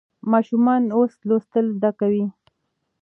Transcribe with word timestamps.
ماشومان 0.31 0.83
اوس 0.97 1.13
لوستل 1.27 1.65
زده 1.75 1.91
کوي. 1.99 2.25